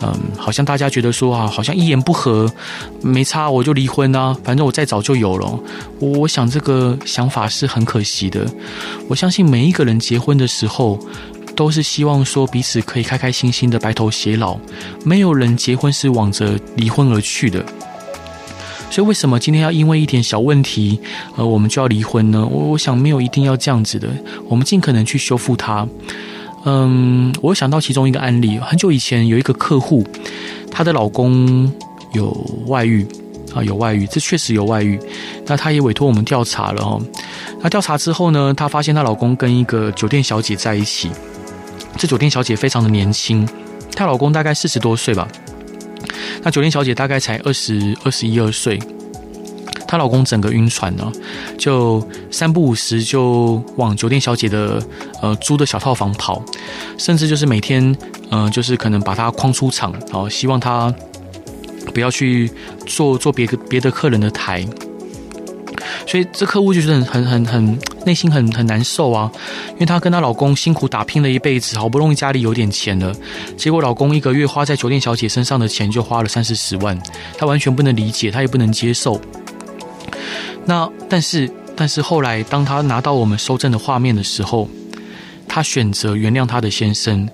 [0.00, 2.52] 嗯，好像大家觉得说啊，好像一言不合
[3.00, 5.58] 没差，我就离婚啊，反正我再早就有了。
[6.00, 8.46] 我想这个想法是很可惜的。
[9.08, 10.98] 我相信每一个人结婚的时候。
[11.54, 14.56] 都是希望说彼此可以开开心心的白头偕老，
[15.04, 17.64] 没有人结婚是往着离婚而去的。
[18.90, 21.00] 所以为什么今天要因为一点小问题，
[21.36, 22.44] 呃，我们就要离婚呢？
[22.44, 24.08] 我我想没有一定要这样子的，
[24.48, 25.88] 我们尽可能去修复它。
[26.64, 30.06] 嗯，我想到其中一个案例，很久以前有一个客户，
[30.70, 31.72] 她的老公
[32.12, 32.30] 有
[32.66, 33.06] 外遇
[33.54, 35.00] 啊，有外遇，这确实有外遇。
[35.46, 37.00] 那她也委托我们调查了哦。
[37.62, 41.10] 那调查之后呢，她发现她老公跟一个酒店小姐在一起。
[41.96, 43.48] 这酒店小姐非常的年轻，
[43.94, 45.28] 她老公大概四十多岁吧，
[46.42, 48.78] 那酒店小姐大概才二十二十一二岁，
[49.86, 51.12] 她老公整个晕船呢，
[51.56, 54.82] 就三不五时就往酒店小姐的
[55.20, 56.42] 呃租的小套房跑，
[56.98, 57.84] 甚至就是每天
[58.30, 60.92] 嗯、呃、就是可能把她框出场，然后希望她
[61.94, 62.50] 不要去
[62.86, 64.66] 坐坐别个别的客人的台。
[66.06, 69.30] 所以这客户就是很很很内心很很难受啊，
[69.72, 73.14] 因为她跟她老公辛苦打拼了一辈子，好不容易家里有点钱了，
[73.56, 77.00] 结果老公一个月花在酒店小姐身上的钱就花了三四十万，
[77.36, 79.20] 她完全不能理解，她也不能接受。
[80.64, 84.68] 那但是但是后来，当她拿到我们收证的画面的时候，
[85.48, 87.28] 她选择原谅她的先生。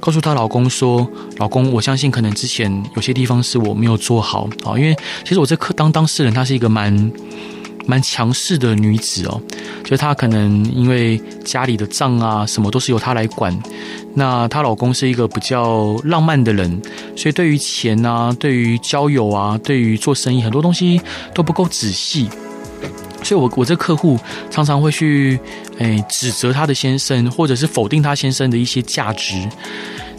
[0.00, 1.08] 告诉她老公说
[1.38, 7.10] ：“老公，我相信可能之前有些地方是我没有做好啊，因为其实我这刻当当事人，她是一个蛮
[7.86, 9.40] 蛮强势的女子哦，
[9.84, 13.56] 就她可能因为家里的账啊什么都是由她来管，
[14.14, 16.80] 那她老公是一个比较浪漫的人，
[17.16, 21.00] 所以对于钱啊、对于交友啊、对于做生意很多东西
[21.34, 22.28] 都不够仔细。”
[23.22, 24.18] 所以我，我这客户
[24.50, 25.38] 常常会去，
[25.78, 29.48] 诶指责他的先生，或者是否定他先生的一些价值。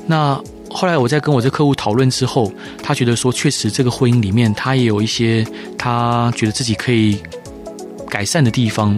[0.07, 2.51] 那后来我在跟我这客户讨论之后，
[2.81, 5.45] 他觉得说，确实这个婚姻里面他也有一些
[5.77, 7.21] 他觉得自己可以
[8.15, 8.97] 改善的地方。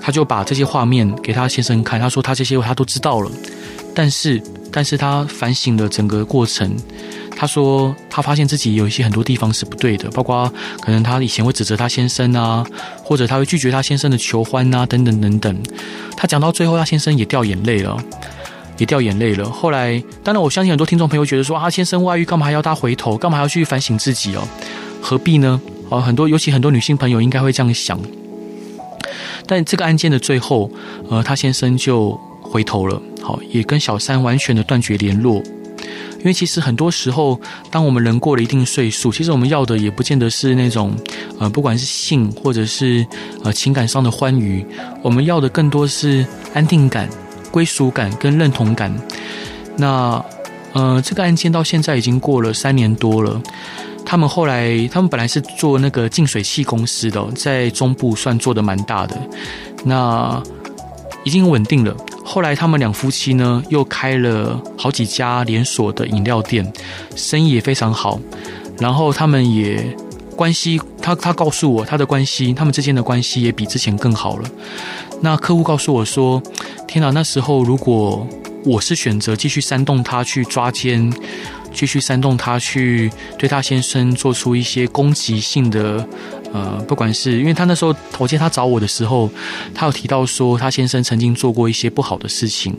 [0.00, 3.30] 他就把这些画面给他先生看，他说他这些他都知道了，
[3.94, 4.40] 但是，
[4.72, 6.74] 但是他反省了整个过程。
[7.36, 12.64] 他说，他发现自己有一些很多地方是不对的，包括可能他以前会指责他先生啊，
[13.04, 15.62] 或者他会拒绝他先生的求欢啊，等等等等。
[16.16, 17.96] 他讲到最后，他先生也掉眼泪了，
[18.78, 19.44] 也掉眼泪了。
[19.50, 24.42] 后来，当然我相信很多听众朋友觉得说啊，先生外遇干嘛还要他回头，干嘛还要去反省自己哦？
[25.02, 25.60] 何必呢？
[25.90, 28.00] 哦，很多尤其很多女性朋友应该会这样想。
[29.48, 30.70] 但这个案件的最后，
[31.10, 35.42] 呃，他先生就回头了，好，也跟小三完全的断绝联络。
[36.18, 40.92] 因为其实很多时候，当我们人过了一定岁数，其实我们要的也不见得是那种，
[41.38, 43.06] 呃，不管是性或者是
[43.44, 44.66] 呃情感上的欢愉，
[45.00, 47.08] 我们要的更多是安定感、
[47.50, 48.92] 归属感跟认同感。
[49.76, 50.22] 那
[50.72, 53.40] 呃，这个案件到现在已经过了三年多了，
[54.10, 59.14] 他们后来他们本来是做那个净水器公司的，在中部算做得蛮大的，
[59.84, 60.42] 那
[61.24, 61.94] 已经稳定了。
[62.24, 66.72] 后来他们两夫妻呢，又开了好几家连锁的饮料店，
[67.14, 68.18] 生意也非常好。
[68.78, 69.94] 然后他们也
[70.34, 74.48] 关系，他他告诉我他的关系，他们之间的关系也比之前更好了。
[75.20, 76.42] 那客户告诉我说
[76.88, 78.26] ：“天哪，那时候如果
[78.64, 81.12] 我是选择继续煽动他去抓奸。”
[81.78, 86.04] 继续煽动他去对他先生做出一些攻击性的，
[86.52, 89.30] 呃，不管是因为他那时候，我记得他找我的时候，
[89.72, 92.76] 他有提到说他先生曾经做过一些不好的事情。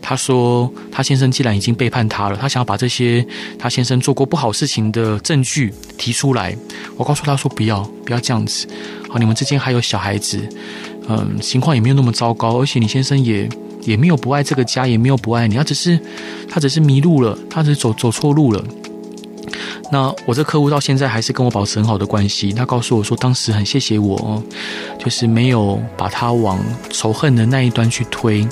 [0.00, 3.26] 他说他先生既然已经背叛他了，他想要把这些
[3.58, 6.56] 他先生做过不好事情的证据提出来。
[6.96, 8.68] 我告诉他说不要，不要这样子。
[9.08, 10.48] 好，你们之间还有小孩子，
[11.08, 13.48] 嗯、情况也没有那么糟糕，而且你先生也。
[13.88, 15.98] 也没有不爱这个家，也没有不爱你，他只是
[16.48, 18.62] 他只是迷路了，他只是走走错路了。
[19.90, 22.52] 那我这客户到现在还是跟我保持很好的关系。
[22.52, 24.42] 他告诉我说，当时很谢谢我，
[24.98, 26.58] 就是没有把他往
[26.90, 28.46] 仇恨的那一端去推。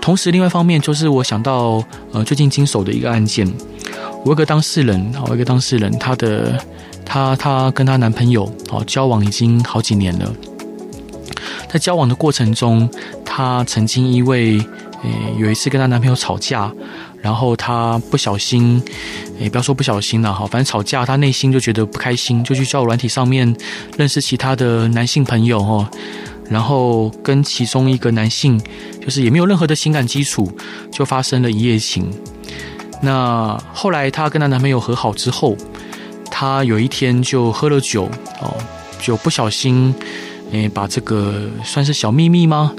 [0.00, 3.44] 同时，另外一方面就是我想到呃最近经手的一个案件，
[4.22, 6.56] 我有一个当事人，我有一个当事人，她的
[7.04, 10.32] 她她跟她男朋友哦交往已经好几年了，
[11.68, 12.88] 在交往的过程中。
[13.32, 14.58] 她曾经因为，
[15.04, 16.68] 诶，有一次跟她男朋友吵架，
[17.22, 18.82] 然后她不小心，
[19.38, 23.56] 诶，不要说不小心了哈，反正吵架，她内心就觉得不开心，就去交友软体上面
[23.96, 25.88] 认识其他的男性朋友哈，
[26.50, 28.60] 然后跟其中一个男性，
[29.00, 30.50] 就是也没有任何的情感基础，
[30.90, 32.10] 就发生了一夜情。
[33.00, 35.56] 那后来她跟她男朋友和好之后，
[36.28, 38.10] 她有一天就喝了酒
[38.42, 38.56] 哦，
[39.00, 39.94] 就不小心，
[40.50, 42.74] 诶，把这个算是小秘密吗？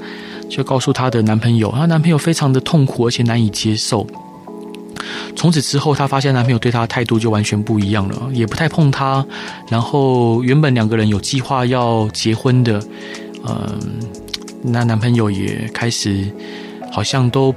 [0.54, 4.06] 就告诉她的男朋友，她男朋友非常的痛苦，而且难以接受。
[5.34, 9.24] 从此之后，她发现男朋友对她的态度就完全不一样了，也不太碰她。
[9.70, 12.78] 然后原本两个人有计划要结婚的，
[13.48, 13.80] 嗯，
[14.62, 16.30] 那男朋友也开始
[16.90, 17.54] 好像都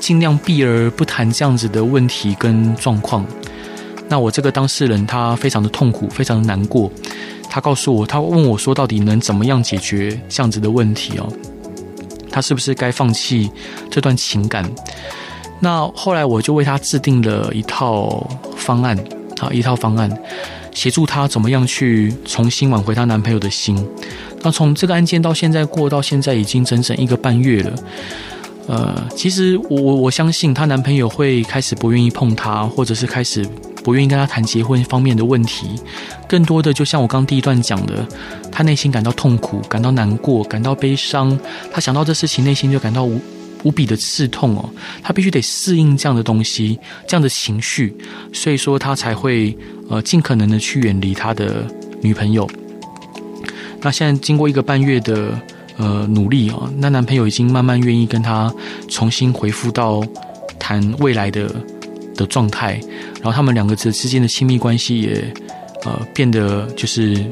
[0.00, 3.26] 尽量避而不谈这样子的问题跟状况。
[4.08, 6.90] 那我这个当事人他非常的痛苦，非常的难过。
[7.50, 11.30] 他告诉我，他问我说，到底能怎么样解决这样子的问题哦？
[12.30, 13.50] 他是不是该放弃
[13.90, 14.68] 这段情感？
[15.60, 18.96] 那后来我就为他制定了一套方案，
[19.40, 20.08] 啊，一套方案，
[20.72, 23.84] 协助他怎么样去重新挽回她男朋友的心。
[24.42, 27.72] 那从这个案件到现在过到现在已经整整一个半月了。
[28.68, 33.44] 呃，其实我我我相信她男朋友会开始不愿意碰她，或者是开始。
[33.88, 35.66] 不愿意跟他谈结婚方面的问题，
[36.28, 38.06] 更多的就像我刚第一段讲的，
[38.52, 41.38] 他内心感到痛苦，感到难过，感到悲伤。
[41.72, 43.18] 他想到这事情，内心就感到无
[43.62, 44.68] 无比的刺痛哦。
[45.02, 47.96] 他必须得适应这样的东西，这样的情绪，
[48.30, 49.56] 所以说他才会
[49.88, 51.66] 呃尽可能的去远离他的
[52.02, 52.46] 女朋友。
[53.80, 55.32] 那现在经过一个半月的
[55.78, 58.52] 呃努力哦，那男朋友已经慢慢愿意跟他
[58.90, 60.04] 重新回复到
[60.58, 61.50] 谈未来的
[62.18, 62.78] 的状态，
[63.22, 65.32] 然后他们两个之之间的亲密关系也
[65.84, 67.24] 呃变得就是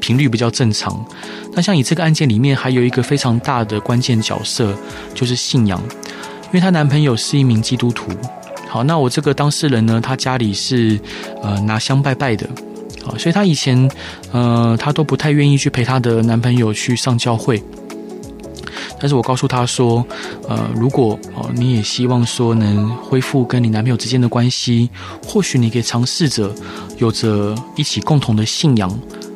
[0.00, 1.02] 频率比较正常。
[1.54, 4.76] 那像以这个案件里面还有一个非常大的关键角色
[5.14, 5.80] 就是信仰，
[6.46, 8.10] 因为她男朋友是一名基督徒。
[8.68, 11.00] 好，那我这个当事人呢，他家里是
[11.42, 12.46] 呃拿香拜拜的。
[13.02, 13.88] 好，所以她以前，
[14.32, 17.62] 呃，她都不太愿意去陪她的男朋友去上教会。
[18.98, 20.04] 但是我告诉她说，
[20.48, 24.88] 呃，如果哦你也希望说能恢复跟你男朋友之间的关系，
[25.26, 26.50] 或许你可以尝试着
[26.98, 28.88] 有着一起共同的信仰。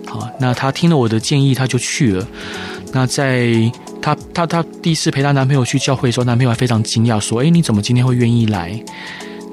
[0.07, 2.27] 好，那她听了我的建议，她就去了。
[2.93, 3.53] 那在
[4.03, 8.83] 她她她第一次陪她男朋友去教会的时候，男朋友还非常惊讶，说：“诶，你怎么今天会愿意来？”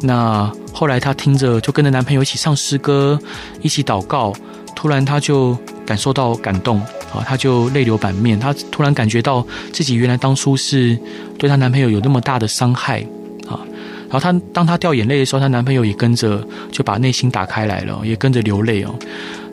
[0.02, 3.20] 那后来她听着就跟着男朋友一起唱诗歌，
[3.62, 4.34] 一起祷告。
[4.76, 6.80] 突然她就感受到感动
[7.14, 8.40] 啊，她就泪流满面。
[8.40, 10.98] 她突然感觉到自己原来当初是
[11.38, 13.02] 对她男朋友有那么大的伤害
[13.48, 13.60] 啊。
[14.10, 18.94] 然后她当她掉眼泪的时候，她男朋友也跟着就把内心打开来了，也跟着流泪哦。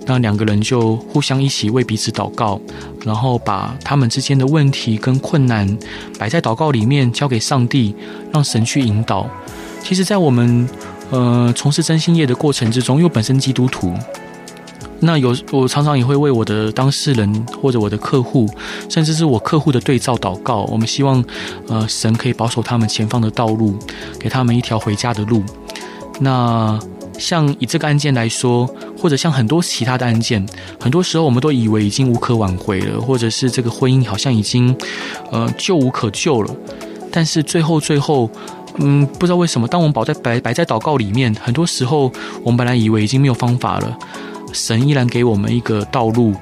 [0.07, 2.61] 那两个人就互相一起为彼此祷告，
[3.07, 5.67] 然后把他们之间的问题跟困难
[6.19, 7.95] 摆在祷告里面，交给上帝，
[8.31, 9.27] 让神去引导。
[9.83, 10.69] 其实，在我们
[11.11, 13.95] 呃从事征信业的过程之中，因为本身基督徒，
[15.01, 18.49] 那有我常常也会为我的当事人或者我的客户，
[18.89, 20.63] 甚至是我客户的对照祷告。
[20.71, 21.23] 我们希望
[21.69, 23.77] 呃神可以保守他们前方的道路，
[24.19, 25.43] 给他们一条回家的路。
[26.21, 26.79] 那
[27.19, 28.69] 像以这个案件来说，
[28.99, 30.45] 或者像很多其他的案件，
[30.81, 34.75] 很多时候我们都以为已经无可挽回了，或者是这个婚姻好像已经
[35.31, 36.57] 呃救无可救了，
[37.11, 38.31] 但是最后最后。
[38.79, 42.11] 嗯，不知道为什么，当我们摆在摆摆在祷告里面，很多时候
[42.43, 43.97] 我们本来以为已经没有方法了，
[44.55, 46.33] 神依然给我们一个道路，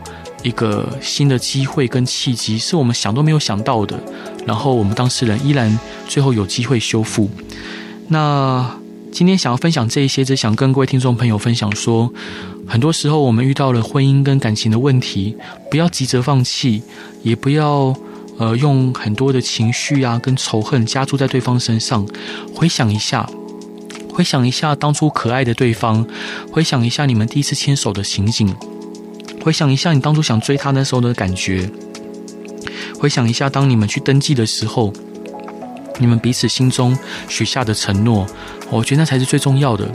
[0.44, 3.98] 一个新的机会跟契机，是我们想都没有想到的。
[4.46, 7.28] 然后我们当事人依然最后有机会修复。
[8.08, 8.78] 那
[9.10, 12.12] 今天想要分享这一些，只想跟各位听众朋友分享说，
[12.68, 15.36] 很多时候我们遇到了婚姻跟感情的问题，
[15.70, 16.82] 不要急着放弃，
[17.24, 17.96] 也不要。
[18.38, 22.04] 呃，用很多的情绪啊，跟仇恨加注在对方身上。
[22.52, 23.28] 回想一下，
[24.12, 26.06] 回想一下当初可爱的对方，
[26.50, 28.54] 回想一下你们第一次牵手的情景，
[29.42, 31.70] 回想一下你当初想追他那时候的感觉，
[32.98, 34.92] 回想一下当你们去登记的时候，
[35.98, 36.96] 你们彼此心中
[37.28, 38.26] 许下的承诺。
[38.70, 39.90] 我觉得那才是最重要的。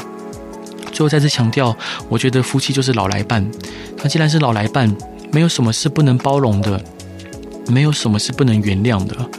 [0.92, 1.76] 最后再次强调，
[2.10, 3.48] 我觉得夫妻就是老来伴。
[3.98, 4.96] 那既然是老来伴，
[5.32, 6.84] 没有什么是不能包容的。
[7.70, 9.30] 没有什么是不能原谅的，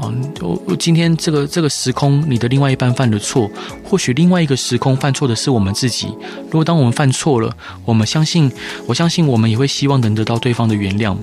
[0.00, 3.50] 啊，我今天这个这个时空，你的另外一半犯了错，
[3.84, 6.06] 或许另外一个时空犯错的是我们自己。
[6.46, 8.50] 如果当我们犯错了，我们相信，
[8.86, 11.16] 我相信我们也会希望能得到对方的原谅。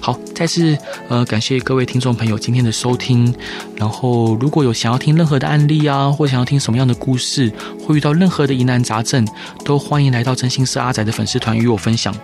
[0.00, 0.76] 好，再次
[1.08, 3.34] 呃感谢各位听众朋友今天的收听。
[3.76, 7.52] 然后如果有想要听任何的案例啊，或想要听什么样的故事，
[7.86, 9.26] 或遇到任何的疑难杂症，
[9.64, 12.14] 都欢迎来到真心是阿仔的粉丝团与我分享。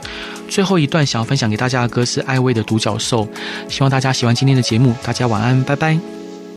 [0.48, 3.26] 最后一段想要分享给大家的歌是艾薇的独角兽，
[3.68, 5.89] 希望大家喜欢今天的节目，大家晚安，拜拜。
[5.99, 6.20] Bye.